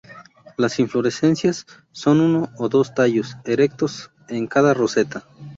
Las 0.57 0.79
inflorescencias 0.79 1.67
son 1.91 2.21
uno 2.21 2.49
o 2.57 2.69
dos 2.69 2.95
tallos 2.95 3.37
erectos 3.45 4.09
en 4.29 4.47
cada 4.47 4.73
roseta. 4.73 5.23